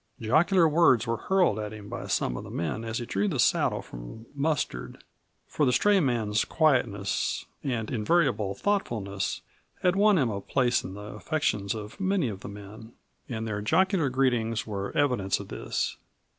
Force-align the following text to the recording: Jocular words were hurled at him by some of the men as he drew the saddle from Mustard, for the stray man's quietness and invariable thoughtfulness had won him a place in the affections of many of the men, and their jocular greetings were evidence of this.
Jocular 0.19 0.67
words 0.67 1.05
were 1.05 1.17
hurled 1.17 1.59
at 1.59 1.71
him 1.73 1.87
by 1.87 2.07
some 2.07 2.35
of 2.35 2.43
the 2.43 2.49
men 2.49 2.83
as 2.83 2.97
he 2.97 3.05
drew 3.05 3.27
the 3.27 3.37
saddle 3.37 3.83
from 3.83 4.25
Mustard, 4.33 5.03
for 5.45 5.63
the 5.63 5.71
stray 5.71 5.99
man's 5.99 6.43
quietness 6.43 7.45
and 7.63 7.91
invariable 7.91 8.55
thoughtfulness 8.55 9.41
had 9.83 9.95
won 9.95 10.17
him 10.17 10.31
a 10.31 10.41
place 10.41 10.83
in 10.83 10.95
the 10.95 11.01
affections 11.13 11.75
of 11.75 11.99
many 11.99 12.29
of 12.29 12.39
the 12.39 12.49
men, 12.49 12.93
and 13.29 13.47
their 13.47 13.61
jocular 13.61 14.09
greetings 14.09 14.65
were 14.65 14.91
evidence 14.97 15.39
of 15.39 15.49
this. 15.49 15.97